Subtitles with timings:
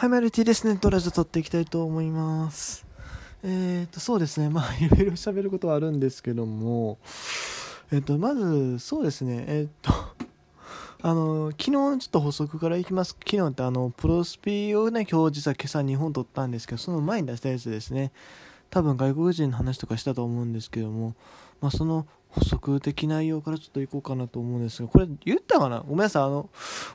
[0.00, 0.78] はい、マルティですね。
[0.80, 2.86] ドラジオ撮っていきたいと思います。
[3.42, 4.48] えっ、と、そうですね。
[4.48, 6.96] まあ、 いろいろ喋ることはあるんですけども、
[7.92, 9.44] えっ、と、まず、そうですね。
[9.46, 9.92] えっ、と、
[11.06, 13.10] あの、昨日のちょっと補足からいきます。
[13.10, 18.10] 昨日ってあの、プロスピをね、今日実は今朝2本撮ったんですけど、その前に出したやつですね。
[18.70, 21.14] 多分外国人の話とかしたと思うんですけども、
[21.60, 25.80] まあ、その補足的内容からちょっといこうかなと思うんですが、これ言ったかな？
[25.80, 26.50] ごめんなさい、あの、も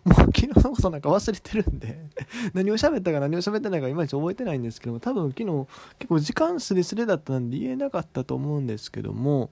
[0.05, 1.99] う昨日のことなんか忘れてるんで、
[2.53, 5.67] 何を喋ったか何を喋ってないかいまいち覚えてないんですけども、多分昨日
[5.99, 9.49] 結構時間すれすれだったんで言えなかったと思うんですけども、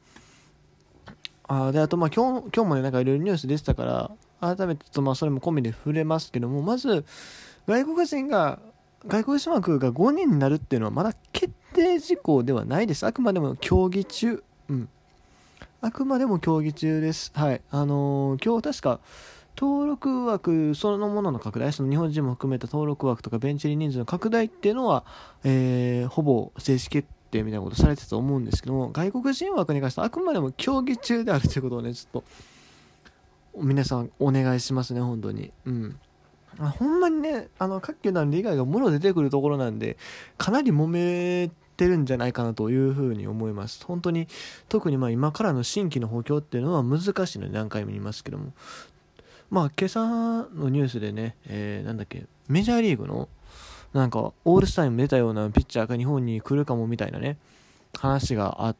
[1.48, 7.06] あで、あとまあ今日、今日もね、なんかいろいろニュースでしたから、改めてちょっとまあそれも込みで触れますけども、まず、
[7.68, 8.60] 外国人が、
[9.06, 13.06] 外国人枠が5人になるっていうのはまだ決定事項ではないです。
[13.06, 14.42] あくまでも協議中。
[14.70, 14.90] うん。
[15.86, 17.34] あくまでも協議中です。
[17.36, 17.62] はい。
[17.70, 19.02] あのー今日確か、
[19.58, 25.04] 登録枠そのものの拡大、その日本人も含めた登録枠とかベンチ入り人数の拡大っていうのは、
[25.44, 32.24] えーほぼ正式決定みたいなことされてたと思うんですけども、外国人枠に関してはあくまでも協議中であるということをね、ちょっ
[33.56, 35.52] と、皆さんお願いしますね、本当に。
[35.66, 36.00] うん。
[36.58, 39.98] ほんまにね、あの、各球団の利害がもろ出てくるところなんで、
[40.38, 43.86] かなり揉めてるんじゃないかなというふうに思います。
[43.86, 44.28] 本当に、
[44.70, 48.54] 特にまあ今からの新規の補強っていうのは難しいので何回も言いますけども。
[49.50, 50.00] まあ今朝
[50.56, 53.30] のニュースでね、えーなんだっけ、メジャーリーグの、
[53.94, 57.38] なんか、オールスターに出たようなピッチャーが日本に来るかもみたいなね、
[58.00, 58.76] 話があっ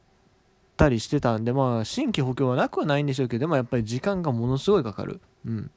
[0.76, 5.20] たりしてたんで、まあ、新規補強はなくはないんでしょうけど、でもやっぱり時間がものすごいかかる。
[5.46, 5.70] うん。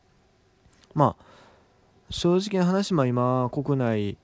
[0.95, 1.23] まあ、
[2.09, 4.17] 正直な話、まあ今、国内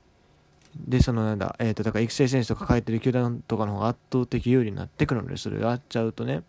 [0.76, 6.42] で、そのなんだ、えっ、と、だから育成選手とか書いてる球団とかの方が圧倒的有利になってくるので、それやっちゃうとね。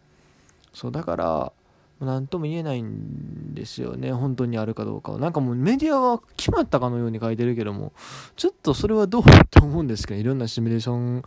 [0.74, 1.52] そう、だから、
[2.00, 5.20] なんとも言えないんですよね、本当にあるかどうかは。
[5.20, 7.94] なんかもうメディアは決まったかのように書いてるけども、
[8.36, 11.24] ちょっとそれはどうと思うんですけど、いろんなシミュレーション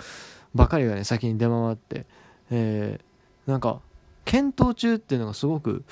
[0.54, 2.06] ばかりがね、先に出回って、
[2.50, 3.80] えー、なんか、
[4.24, 5.84] 検討中っていうのがすごく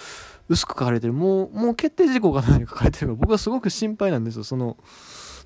[0.51, 1.15] 薄く書かれてる。
[1.15, 4.77] もう、もう決定事項が何か書かれてるから、僕はすごく心配なんですよ、その、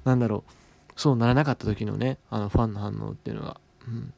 [0.05, 0.53] なんだろう、
[1.01, 3.59] そうならなかった時のね、あの、ファンの反応っていうのが。
[3.89, 4.13] うん。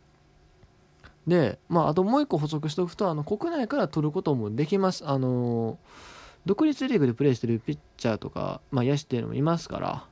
[1.29, 5.07] で、まあ、あともう一個補足しておくと、あの、国内から取ることもできます。
[5.07, 5.79] あの
[6.45, 10.05] 独立リーグでプレーしてるピッチャーとか、まあ、野手っていうのもいますから、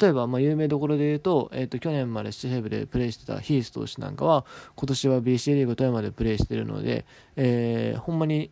[0.00, 4.46] 例えば、まあ、有名どころで言うと、えっ、と、去年までシェブでプレーしてたヒース投手なんかは、
[4.76, 7.04] 今年は BC リーグ富山でプレーしてるので、
[7.36, 8.50] えーほんまに、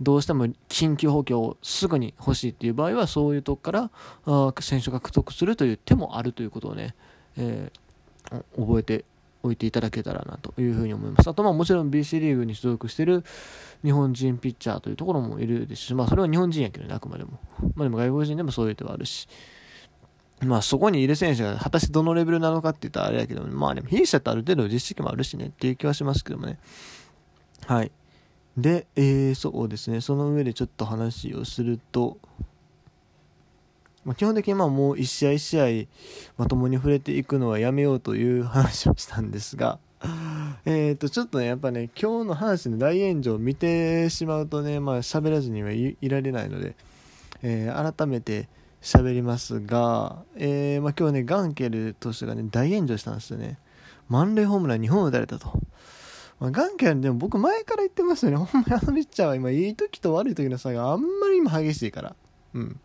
[0.00, 3.90] どうしても緊急補強をすぐに欲しいっていう場合は、そういうとこから、
[4.26, 6.94] あ選手が獲得するという手もあるということをね、
[7.36, 7.86] えー
[8.56, 9.04] 覚えて
[9.42, 11.28] おいていただけたらなというふうに思います。
[11.28, 13.24] あと、まあ、もちろん BC リーグに所属している
[13.84, 17.38] 日本人ピッチャーというところもいるですし、まあ、それは日本人やけどね、あくまでも。
[17.74, 19.28] まあ、でも外国人でもそういう手はあるし、
[20.40, 26.58] まあ、そこにいる選手が果たしてどのレベルなのかって言ったらあれやけど、まあ、でも、弊社ってある程度実績もあるしねっていう気はしますけどもね。
[27.66, 27.92] はい。
[28.56, 32.18] で、えー、そうですね、その上でちょっと話をすると、
[34.04, 35.86] まあ、基本的にまあもう一試合一試合
[36.38, 39.78] まともに触れていくのはやめようという話をしたんですが、
[40.64, 46.76] えーと、ちょっとね、やっぱね、今日の話の大炎上を見てしまうとね、まあ喋らずにはいいられないので、
[47.42, 48.48] えー改めて
[48.80, 53.58] 喋りますが、えーまあ、今日ね、ガンケル投手がね、大炎上したんですよね。
[54.08, 55.60] 満塁ホームラン2本打たれたと。
[56.38, 58.36] まあ、ガンケルでも僕前から言ってますよね。
[58.36, 62.16] ほんまにあのピッチャーは今いい時と悪い時の差があんまり今激しいから。
[62.54, 62.80] うん。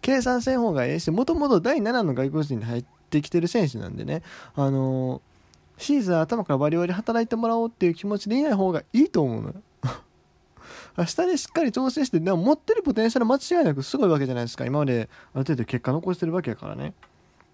[0.00, 4.22] 計算せん方がええし、もともと第7の外国人に入ってきてる選手なんでね、
[4.54, 5.32] あのー
[5.82, 9.54] シーズン頭からバリバリ働いてもらおうっていう気持ちでいない方がいいと思うのよ。
[10.96, 14.64] 明日でしっかり調整して、でも持ってるポテンシャル間違いなくすごいわけじゃないですか。
[14.64, 16.94] 今まである程度結果残してるわけやからね。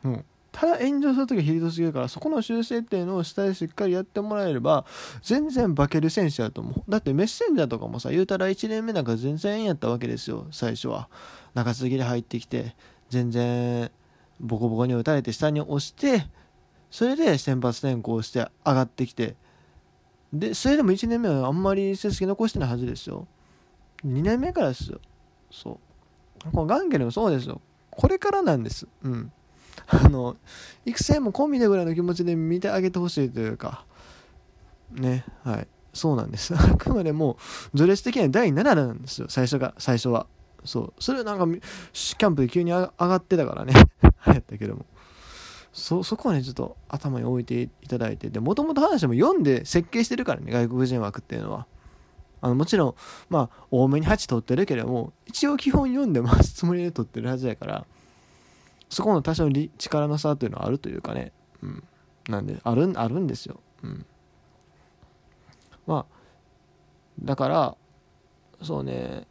[0.05, 0.25] うん。
[0.59, 4.85] ただ炎上するときはヒリトすぎるから、そこの修正っていうのを下でしっかりやってもらえれば、
[5.23, 6.91] 全然化ける選手だと思う。
[6.91, 11.09] だってメッセンジャーとかもさ、言うたら1年目なんか全然やったわけですよ、最初は。
[11.55, 12.75] 中継ぎで入ってきて、
[13.09, 13.89] 全然
[14.41, 16.27] ボコボコに打たれて下に押して、
[16.91, 19.37] それで先発転向して上がってきて、
[20.33, 23.29] で、それでも1年目はあんまり成績残してないはずですよ。
[24.05, 24.99] 2年目からですよ。
[25.53, 25.79] そ
[26.45, 26.51] う。
[26.51, 27.61] このガンゲルもそうですよ。
[27.91, 28.89] これからなんです。
[29.05, 29.33] うん。
[29.87, 30.37] あの、
[30.85, 33.85] 育成も込みでぐらいの気持ちで見てあげてほしいというか、
[34.93, 35.69] ね、はい。
[35.93, 36.55] そうなんです。
[36.57, 37.37] あくまでも、
[37.75, 40.27] 序列的には第7なんですよ、最初が、最初は。
[40.65, 40.93] そう。
[41.03, 41.47] それはなんか、
[41.93, 43.75] キャンプで急に上がってたからね。
[44.27, 44.87] 流行ったけども。
[45.73, 48.31] そ、そこはね、ちょっと頭に置いていただいて。
[48.31, 51.67] で、もともと話も読んで設計してるからね、外国人枠っていうのは。
[52.41, 52.95] あの、もちろん、
[53.29, 57.87] まあ、多めに8取ってるけども、一応基本読んでますつもりで取ってるはずやから、
[58.89, 61.33] そこの多少力の差というのはあるというかね、
[61.63, 61.85] うん、
[62.29, 64.07] なんであるあるんですよ、うん、
[65.87, 66.19] まあ
[67.23, 67.77] だから
[68.63, 69.27] そうね。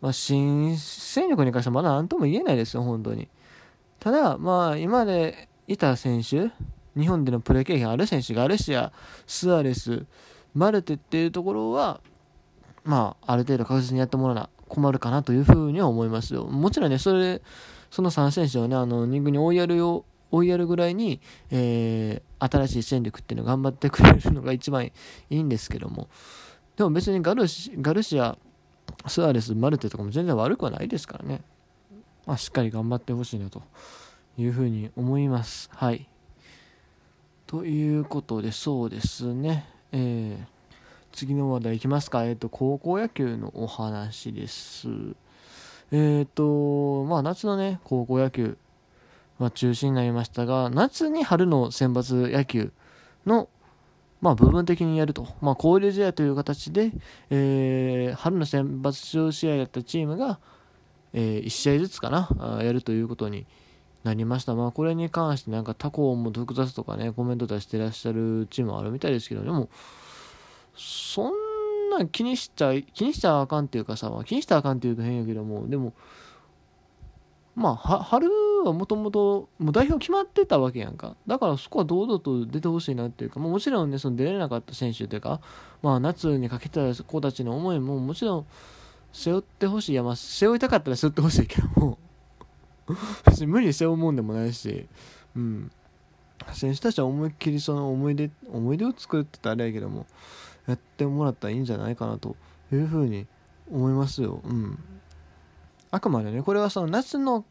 [0.00, 3.28] まあ新戦力に関してはまだ何とも言えないですよ本当に。
[4.00, 6.50] ただまあ今までいた選手
[6.98, 8.92] 日本でのプレー経験ある選手ガルシア
[9.26, 10.04] スアレス
[10.54, 12.00] マルテっていうところは
[12.84, 16.44] まあある程度確実にやってもらうな困るかなというふうには思いますよ。
[16.44, 17.40] もちろんねそれ
[17.92, 24.92] その3選手をね、あの、2軍に追いやるよ、追いやるぐらいに、えー、新しい戦力っていうのを頑張ってくれるのが一番い
[25.28, 26.08] いんですけども、
[26.74, 28.38] でも別にガルシガルシア、
[29.06, 31.42] スアレス、マルテとかも全然悪くはないですからね。
[32.24, 33.62] まあ、しっかり頑張ってほしいなと
[34.38, 35.68] いうふうに思います。
[35.74, 36.08] はい。
[37.46, 39.66] ということで、そうですね。
[39.92, 40.44] えー、
[41.12, 42.24] 次の話題いきますか。
[42.24, 44.88] えっ、ー、と、高校野球のお話です。
[45.92, 48.56] えっ、ー、と、まあ夏のね、高校野球
[49.38, 52.72] は中止になりましたが、夏に春の選抜野球
[53.26, 53.50] の、
[54.22, 55.28] まあ部分的にやると。
[55.42, 56.92] まあ交流試合という形で、
[57.28, 60.38] えー、春の選抜出場試合だったチームが、
[61.12, 63.44] えー、1試合ずつかな、やるということに
[64.02, 64.54] なりました。
[64.54, 69.68] まあこれに関してなんか他校も複雑とかね、コメント出してらっしゃるチームあるみたいですけど、でも、
[70.74, 71.51] そん
[71.98, 75.92] な気にしちゃ気にしちゃあかんっていうかさ、気にしたらあかんっていうと変やけどもでも
[77.54, 78.28] まあ春
[78.64, 81.16] はもともと代表決まってたわけやんか。
[81.26, 85.40] だからそこは堂々と出てほしいなっていうか、まあ、もちろんねその出れなかった選手というか、
[85.82, 88.46] まあ、夏にかけた子たちの思いももちろん
[89.12, 91.98] 背負ってほしいいやまあ背負いたかったら背負ってほしいけども。
[93.26, 94.86] 別に無理に背負うもんでもないし。
[95.36, 95.70] うん。
[96.52, 100.06] 選手たちは思いっきりその思い出思い出を作るって言ったらあれやけども。
[100.66, 102.36] やってもらったらいいんじゃないかなと
[102.72, 103.26] いうふうに
[103.70, 104.40] 思いますよ。
[104.44, 104.78] うん。
[105.90, 107.44] あくまでね、これはその夏の、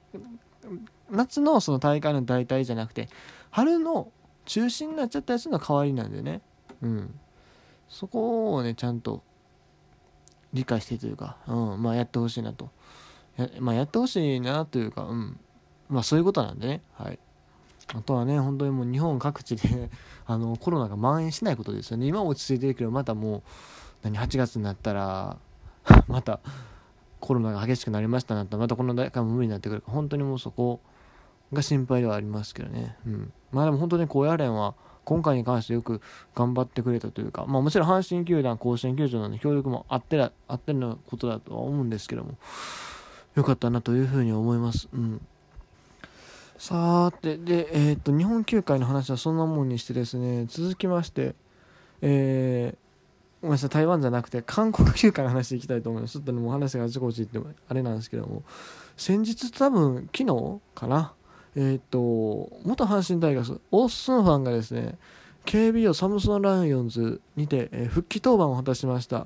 [1.09, 3.09] 夏のその大会の代替じゃなくて、
[3.49, 4.11] 春の
[4.45, 6.41] 中心になっちゃったやつの代わりなんでね。
[6.81, 7.19] うん。
[7.87, 9.21] そこをね、ちゃんと
[10.53, 12.69] 理解してというか、うん、まあやってほしいなと。
[13.37, 15.39] やまあやってほしいなというか、うん。
[15.89, 16.81] まあそういうことなんでね。
[16.93, 17.19] はい。
[17.94, 19.89] あとはね、本当にもう日本各地で
[20.25, 22.07] あのコロナが蔓延しないことですよね。
[22.07, 23.42] 今落ち着いてるけど、またもう、
[24.04, 25.38] 何、8月になったら、
[26.07, 26.39] また
[27.19, 30.80] コロナが激しくなりましたなったら、またこの大会も無理になってくる本当にもうそこ
[31.54, 32.98] が心配ではありますけどね。
[33.06, 33.33] うん。
[33.51, 36.01] まあでも本当に高野連は、今回に関してよく
[36.36, 42.38] 頑張ってくれたというか、まあもちろん阪神球団、甲子園球場なので協力もあってら、あってのことだとは思うんですけども、
[43.36, 44.88] よかったなというふうに思います。
[44.94, 45.22] うん。
[46.61, 51.33] さて、で、えっ、と、日本球界の話はそんなもんにしてですね、続きまして、
[52.03, 56.11] えー、ごめんなさい、台湾じゃなくて、韓国球界の話でいきたいと思います。
[56.11, 58.43] ちょっとね、もう話があちこち行っても、あれなんですけども、
[58.95, 61.13] 先日多分、昨日かな、
[61.55, 64.99] えっ、と、元阪神タイガース、オースンファンがですね、
[65.47, 69.25] KBO サムソンライオンズにて、えー、復帰登板を果たしました。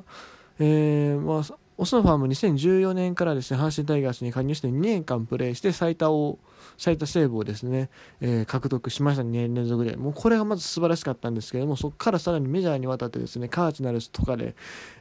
[0.59, 6.39] えー、まあ、オスノファーも2014年からですね、阪神タイガースに加入して2年間プレーして最多を、
[6.77, 7.89] 最多セーブをですね、
[8.22, 9.98] えー、獲得しました2年連続で。
[9.98, 14.56] もうこれがまず素晴らしかったんですけども、そこからさらにメジャーに渡ってですね、カージナルスとかで、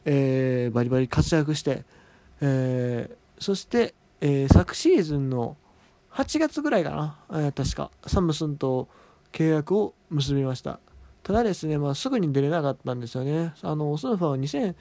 [0.04, 1.84] えー、バリバリ活躍して、
[2.40, 5.56] えー、そして、えー、昨シーズンの
[6.10, 8.88] 8月ぐらいかな、えー、確か、サムスンと
[9.32, 10.80] 契約を結びました。
[11.22, 13.54] ただですね、まあ、すぐに出れなかったんですよね。
[13.62, 14.74] あの、オスノファーは2 0、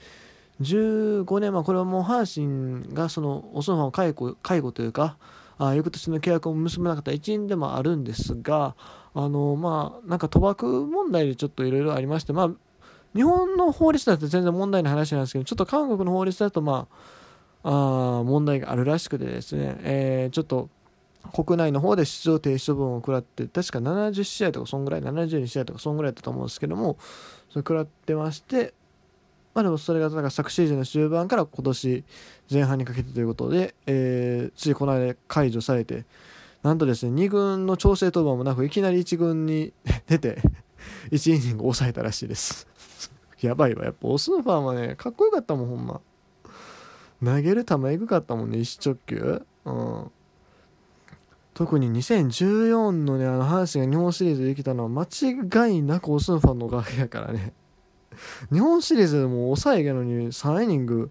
[0.60, 5.16] 15年、まあ、これはもう阪神がそのオスノファンを解雇解雇というか、
[5.58, 8.74] あ翌年の契約を結ばなかった一因でもあるんですが、
[9.14, 12.50] あのまあ、なんか賭博問題でちょっといろいろありまして、まあ、
[13.14, 16.88] 日本の法律だと全然問題ない話なんですけど、ちょっと韓国の法律だと、ま
[17.62, 20.68] あ、あ問題があるらしくてですね、えー、ちょっと
[21.32, 26.96] 国内の方で出場停止処分を食らって、確か70試合とか、そんぐらい、72試合とか、そんぐらいだったと思うんですけども、
[27.50, 28.74] それ食らってまして、
[29.54, 32.04] まあでもそれがなんか昨シーズンの終盤から今年
[32.50, 36.04] 前半にかけてということで、えー、ついこの間解除されて、
[36.64, 39.72] なんとですね、2軍の調整登板もなく、いきなり1軍に
[40.08, 40.40] 出て、
[41.10, 42.66] 1イニング抑えたらしいです。
[43.42, 43.84] やばいわ。
[43.84, 46.00] やっぱオスのファンはね、かっこよかったもん、ほんま。
[47.22, 49.42] 投げる球エグかったもんね、一直球。
[49.66, 50.10] うん。
[51.52, 57.52] 特に2014のね、あの、阪神が日本シリーズできたのは間違いなくオスのファンのおかげやからね。
[58.52, 61.10] 日本シリーズでも抑えやのに3イニング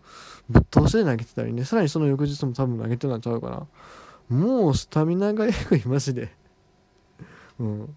[0.50, 3.68] ぶっ通しで投げてたりね、さらにその翌日も多分投げてたんちゃうかな。
[4.36, 6.32] もうスタミナがえぐい、マジで。
[7.60, 7.96] うん。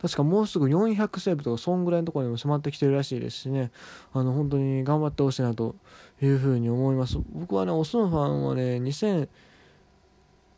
[0.00, 3.70] 確かもうすぐ400セーブとか、そんぐらいのところにも迫ってきてるらしいですしね、
[4.12, 5.76] あの、本当に頑張ってほしいなと
[6.22, 7.18] いうふうに思います。
[7.32, 8.76] 僕はね、オスのファンはね、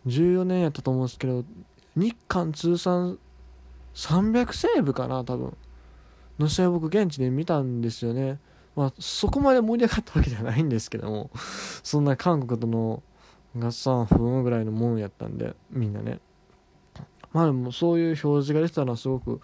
[0.07, 1.45] 2014年やったと思うんですけど、
[1.97, 3.19] 日韓通算
[3.95, 5.57] 300セーブかな多分
[6.39, 8.39] の試合僕現地で見たんですよね。
[8.75, 11.31] まあそこまで盛り上がったわけじゃないんですけども
[11.83, 13.03] そんな韓国との
[13.59, 16.21] 合算分ぐらいのもんやったんでみんなね。
[17.33, 19.41] まあでもそういう表示が出てたのはすごく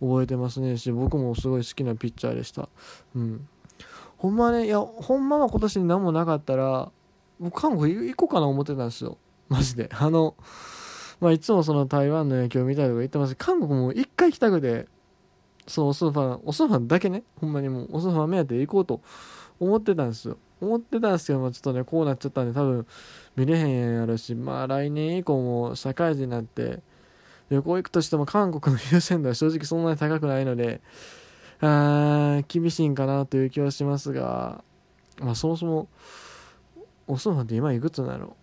[0.00, 0.76] 覚えてますね。
[0.76, 2.68] し僕もすごい好きなピッチャーでした。
[3.14, 3.48] うん。
[4.16, 6.92] ほんまねいやほんまは今年に何もなかったら
[7.40, 9.18] 僕韓国行こうかな思ってたんですよ。
[9.48, 9.90] マジで。
[9.92, 10.36] あの
[11.20, 14.86] まあいつもその台湾の野球を見たりとか言ってます韓国も一回行きたくて
[15.66, 17.22] そうオスファンオスファンだけね。
[17.40, 19.00] ほんまにもうオスファン目当てで行こうと
[19.60, 20.36] 思ってたんですよ。
[20.60, 22.86] 思ってたんですけど、まあ、ちょっとねこうなっちゃったんで多分
[23.34, 26.80] 見れへんやろしまあ来年以降も社会人になって
[27.50, 30.80] 旅行行くとしても韓国の優先度は正直そんなに高くないので
[31.60, 34.62] あ厳しいんかなという気はしますが
[35.18, 35.88] まあそもそも
[37.08, 38.36] オスファンって今いくつなの？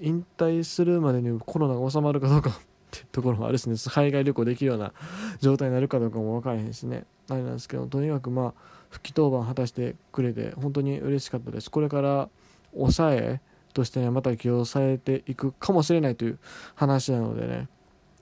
[0.00, 2.58] 引退するまでにコロナが収まるかどうか。
[2.96, 4.92] っていうところもあるしね海外旅行できるような
[5.40, 7.04] 状態になるかどうかも分からへんしね。
[7.28, 8.54] あれなんですけどとにかくまあ
[8.90, 11.70] 復帰当番果たしてくれて本当に嬉しかったです。
[11.70, 12.28] これから
[12.74, 13.40] 抑え
[13.74, 16.38] としてねまた起用されていくかもしれないという
[16.74, 17.68] 話なのでね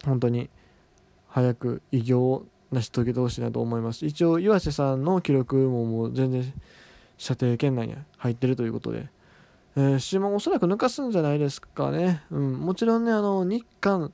[0.04, 0.50] 本当に
[1.28, 4.06] 早く偉業を成し遂げてほしいなと思います。
[4.06, 6.52] 一応岩瀬さんの記録ももう全然
[7.18, 9.08] 射程圏内に入ってるということで。
[9.76, 12.22] えー、島おそらく抜かすんじゃないですかね。
[12.30, 14.12] うん、もちろんね、あの、日韓、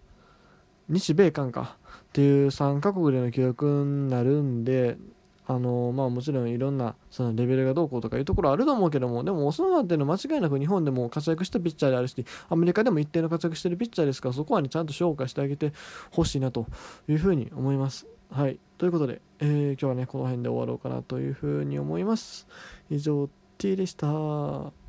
[0.91, 4.99] 日米韓かっていう3カ国での記録になるんで、
[5.47, 15.73] あのまあもちろんいろんなそのレベルがどうこうとかいうところあると思うけども、でもオスナっていうのは間違いなく日本でも活躍したピッチャーであるし、アメリカでも一定の活躍してるピッチャーですから、そこはね、ちゃんと評価してあげて
[16.11, 16.67] ほしいなと
[17.09, 18.07] いうふうに思います。
[18.31, 18.61] はい。
[18.79, 22.47] ということで、えー、今日はね、この辺で終わろうかなというふうに思います。
[22.91, 23.29] 以上、
[23.59, 24.80] T でした。